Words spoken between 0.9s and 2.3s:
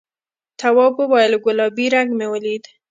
وویل گلابي رنګ مې